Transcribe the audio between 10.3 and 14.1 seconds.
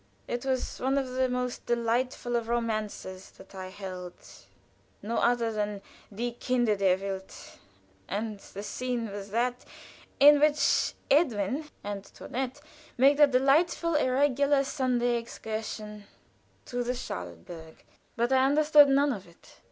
which Edwin and Toinette make that delightful,